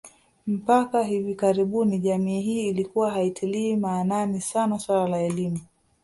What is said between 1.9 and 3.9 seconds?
jamii hii ilikuwa haitilii